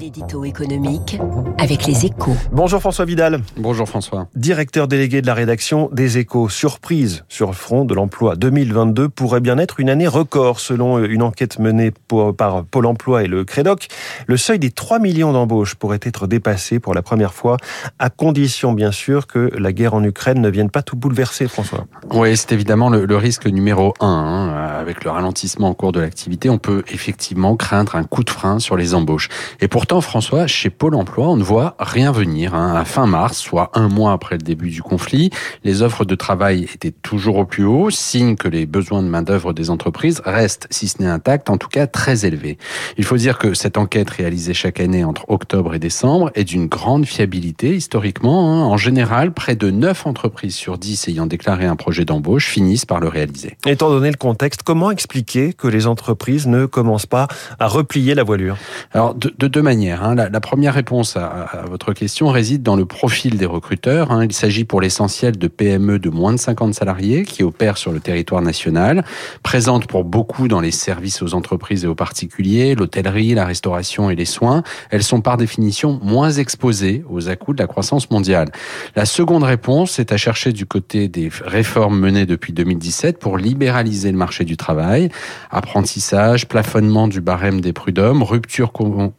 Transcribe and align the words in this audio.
L'édito 0.00 0.44
économique 0.44 1.20
avec 1.58 1.86
les 1.86 2.06
échos. 2.06 2.34
Bonjour 2.50 2.80
François 2.80 3.04
Vidal. 3.04 3.40
Bonjour 3.56 3.88
François. 3.88 4.26
Directeur 4.34 4.88
délégué 4.88 5.22
de 5.22 5.26
la 5.28 5.34
rédaction 5.34 5.88
des 5.92 6.18
échos. 6.18 6.48
Surprise 6.48 7.24
sur 7.28 7.46
le 7.46 7.52
front 7.52 7.84
de 7.84 7.94
l'emploi. 7.94 8.34
2022 8.34 9.08
pourrait 9.08 9.40
bien 9.40 9.56
être 9.58 9.78
une 9.78 9.88
année 9.88 10.08
record 10.08 10.58
selon 10.58 10.98
une 11.04 11.22
enquête 11.22 11.60
menée 11.60 11.92
par 12.36 12.64
Pôle 12.64 12.86
emploi 12.86 13.22
et 13.22 13.28
le 13.28 13.44
Crédoc. 13.44 13.86
Le 14.26 14.36
seuil 14.36 14.58
des 14.58 14.72
3 14.72 14.98
millions 14.98 15.32
d'embauches 15.32 15.76
pourrait 15.76 16.00
être 16.02 16.26
dépassé 16.26 16.80
pour 16.80 16.92
la 16.92 17.02
première 17.02 17.32
fois, 17.32 17.56
à 18.00 18.10
condition 18.10 18.72
bien 18.72 18.90
sûr 18.90 19.28
que 19.28 19.50
la 19.56 19.72
guerre 19.72 19.94
en 19.94 20.02
Ukraine 20.02 20.40
ne 20.40 20.48
vienne 20.48 20.70
pas 20.70 20.82
tout 20.82 20.96
bouleverser, 20.96 21.46
François. 21.46 21.86
Oui, 22.10 22.36
c'est 22.36 22.50
évidemment 22.50 22.90
le, 22.90 23.16
risque 23.16 23.46
numéro 23.46 23.94
un. 24.00 24.08
Hein. 24.08 24.54
Avec 24.80 25.04
le 25.04 25.10
ralentissement 25.10 25.68
en 25.68 25.74
cours 25.74 25.92
de 25.92 26.00
l'activité, 26.00 26.50
on 26.50 26.58
peut 26.58 26.82
effectivement 26.88 27.54
craindre 27.54 27.94
un 27.94 28.02
coup 28.02 28.24
de 28.24 28.30
frein 28.30 28.58
sur 28.58 28.76
les 28.76 28.94
embauches. 28.94 29.28
Et 29.60 29.68
pour 29.68 29.84
Pourtant, 29.84 30.00
François, 30.00 30.46
chez 30.46 30.70
Pôle 30.70 30.94
Emploi, 30.94 31.28
on 31.28 31.36
ne 31.36 31.42
voit 31.42 31.76
rien 31.78 32.10
venir. 32.10 32.54
Hein. 32.54 32.74
À 32.74 32.86
fin 32.86 33.06
mars, 33.06 33.36
soit 33.36 33.70
un 33.74 33.88
mois 33.88 34.12
après 34.12 34.36
le 34.36 34.42
début 34.42 34.70
du 34.70 34.80
conflit, 34.80 35.28
les 35.62 35.82
offres 35.82 36.06
de 36.06 36.14
travail 36.14 36.66
étaient 36.74 36.90
toujours 36.90 37.36
au 37.36 37.44
plus 37.44 37.66
haut, 37.66 37.90
signe 37.90 38.36
que 38.36 38.48
les 38.48 38.64
besoins 38.64 39.02
de 39.02 39.08
main-d'œuvre 39.08 39.52
des 39.52 39.68
entreprises 39.68 40.22
restent, 40.24 40.66
si 40.70 40.88
ce 40.88 41.02
n'est 41.02 41.08
intact, 41.08 41.50
en 41.50 41.58
tout 41.58 41.68
cas 41.68 41.86
très 41.86 42.24
élevés. 42.24 42.56
Il 42.96 43.04
faut 43.04 43.18
dire 43.18 43.36
que 43.36 43.52
cette 43.52 43.76
enquête 43.76 44.08
réalisée 44.08 44.54
chaque 44.54 44.80
année 44.80 45.04
entre 45.04 45.26
octobre 45.28 45.74
et 45.74 45.78
décembre 45.78 46.30
est 46.34 46.44
d'une 46.44 46.66
grande 46.66 47.04
fiabilité 47.04 47.76
historiquement. 47.76 48.54
Hein. 48.54 48.64
En 48.64 48.78
général, 48.78 49.34
près 49.34 49.54
de 49.54 49.70
9 49.70 50.06
entreprises 50.06 50.54
sur 50.54 50.78
10 50.78 51.08
ayant 51.08 51.26
déclaré 51.26 51.66
un 51.66 51.76
projet 51.76 52.06
d'embauche 52.06 52.48
finissent 52.48 52.86
par 52.86 53.00
le 53.00 53.08
réaliser. 53.08 53.58
Étant 53.66 53.90
donné 53.90 54.10
le 54.10 54.16
contexte, 54.16 54.62
comment 54.62 54.90
expliquer 54.90 55.52
que 55.52 55.68
les 55.68 55.86
entreprises 55.86 56.46
ne 56.46 56.64
commencent 56.64 57.04
pas 57.04 57.28
à 57.58 57.66
replier 57.66 58.14
la 58.14 58.22
voilure? 58.22 58.56
Alors, 58.94 59.14
de, 59.14 59.33
de 59.38 59.48
deux 59.48 59.62
manières 59.62 59.84
Hein. 60.02 60.14
La, 60.14 60.40
première 60.40 60.74
réponse 60.74 61.16
à, 61.16 61.64
votre 61.68 61.92
question 61.92 62.28
réside 62.28 62.62
dans 62.62 62.76
le 62.76 62.86
profil 62.86 63.36
des 63.36 63.46
recruteurs. 63.46 64.10
Hein. 64.10 64.24
Il 64.24 64.32
s'agit 64.32 64.64
pour 64.64 64.80
l'essentiel 64.80 65.36
de 65.36 65.48
PME 65.48 65.98
de 65.98 66.10
moins 66.10 66.32
de 66.32 66.38
50 66.38 66.74
salariés 66.74 67.24
qui 67.24 67.42
opèrent 67.42 67.78
sur 67.78 67.92
le 67.92 68.00
territoire 68.00 68.42
national, 68.42 69.04
présentes 69.42 69.86
pour 69.86 70.04
beaucoup 70.04 70.48
dans 70.48 70.60
les 70.60 70.70
services 70.70 71.22
aux 71.22 71.34
entreprises 71.34 71.84
et 71.84 71.86
aux 71.86 71.94
particuliers, 71.94 72.74
l'hôtellerie, 72.74 73.34
la 73.34 73.44
restauration 73.44 74.10
et 74.10 74.14
les 74.14 74.24
soins. 74.24 74.62
Elles 74.90 75.02
sont 75.02 75.20
par 75.20 75.36
définition 75.36 76.00
moins 76.02 76.30
exposées 76.30 77.04
aux 77.08 77.28
à 77.28 77.34
de 77.34 77.58
la 77.58 77.66
croissance 77.66 78.10
mondiale. 78.10 78.50
La 78.96 79.04
seconde 79.04 79.42
réponse 79.42 79.98
est 79.98 80.12
à 80.12 80.16
chercher 80.16 80.52
du 80.52 80.66
côté 80.66 81.08
des 81.08 81.30
réformes 81.44 81.98
menées 81.98 82.26
depuis 82.26 82.52
2017 82.52 83.18
pour 83.18 83.38
libéraliser 83.38 84.10
le 84.12 84.16
marché 84.16 84.44
du 84.44 84.56
travail, 84.56 85.08
apprentissage, 85.50 86.46
plafonnement 86.46 87.08
du 87.08 87.20
barème 87.20 87.60
des 87.60 87.72
prud'hommes, 87.72 88.22
rupture 88.22 88.72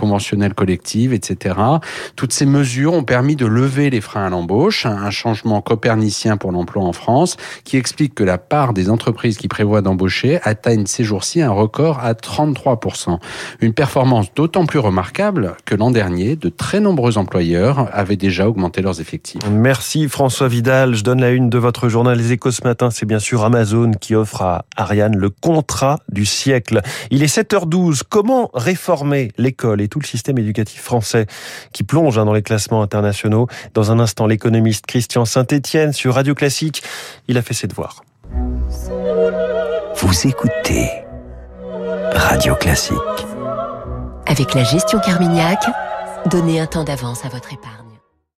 conventionnelle 0.05 0.53
collective, 0.53 1.13
etc. 1.13 1.55
Toutes 2.15 2.31
ces 2.31 2.45
mesures 2.45 2.93
ont 2.93 3.03
permis 3.03 3.35
de 3.35 3.47
lever 3.47 3.89
les 3.89 4.01
freins 4.01 4.27
à 4.27 4.29
l'embauche, 4.29 4.85
un 4.85 5.09
changement 5.09 5.61
copernicien 5.61 6.37
pour 6.37 6.51
l'emploi 6.51 6.83
en 6.83 6.93
France, 6.93 7.37
qui 7.63 7.77
explique 7.77 8.13
que 8.13 8.23
la 8.23 8.37
part 8.37 8.73
des 8.73 8.91
entreprises 8.91 9.37
qui 9.37 9.47
prévoient 9.47 9.81
d'embaucher 9.81 10.39
atteigne 10.43 10.85
ces 10.85 11.03
jours-ci 11.03 11.41
un 11.41 11.49
record 11.49 12.01
à 12.01 12.13
33%. 12.13 13.17
Une 13.61 13.73
performance 13.73 14.31
d'autant 14.35 14.67
plus 14.67 14.77
remarquable 14.77 15.57
que 15.65 15.73
l'an 15.73 15.89
dernier, 15.89 16.35
de 16.35 16.49
très 16.49 16.79
nombreux 16.79 17.17
employeurs 17.17 17.89
avaient 17.91 18.15
déjà 18.15 18.47
augmenté 18.47 18.83
leurs 18.83 19.01
effectifs. 19.01 19.41
Merci 19.49 20.07
François 20.07 20.47
Vidal. 20.47 20.93
Je 20.93 21.03
donne 21.03 21.21
la 21.21 21.31
une 21.31 21.49
de 21.49 21.57
votre 21.57 21.89
journal 21.89 22.15
Les 22.15 22.31
Échos 22.31 22.51
ce 22.51 22.63
matin. 22.63 22.91
C'est 22.91 23.07
bien 23.07 23.17
sûr 23.17 23.43
Amazon 23.43 23.89
qui 23.99 24.13
offre 24.13 24.43
à 24.43 24.65
Ariane 24.77 25.17
le 25.17 25.31
contrat 25.31 25.97
du 26.09 26.25
siècle. 26.25 26.81
Il 27.09 27.23
est 27.23 27.35
7h12. 27.35 28.01
Comment 28.07 28.51
réformer 28.53 29.31
l'école 29.39 29.81
et 29.81 29.87
tout 29.95 30.01
le 30.01 30.07
système 30.07 30.37
éducatif 30.37 30.81
français 30.81 31.25
qui 31.71 31.83
plonge 31.83 32.17
hein, 32.17 32.25
dans 32.25 32.33
les 32.33 32.41
classements 32.41 32.81
internationaux. 32.81 33.47
Dans 33.73 33.93
un 33.93 33.99
instant, 33.99 34.27
l'économiste 34.27 34.85
Christian 34.85 35.23
Saint-Étienne 35.23 35.93
sur 35.93 36.15
Radio 36.15 36.35
Classique, 36.35 36.83
il 37.29 37.37
a 37.37 37.41
fait 37.41 37.53
ses 37.53 37.67
devoirs. 37.67 38.03
Vous 39.95 40.27
écoutez 40.27 40.89
Radio 42.11 42.55
Classique. 42.55 42.97
Avec 44.25 44.53
la 44.53 44.65
gestion 44.65 44.99
Carmignac, 44.99 45.63
donnez 46.25 46.59
un 46.59 46.65
temps 46.65 46.83
d'avance 46.83 47.23
à 47.23 47.29
votre 47.29 47.53
épargne. 47.53 47.84